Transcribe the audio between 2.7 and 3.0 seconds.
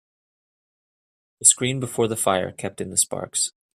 in the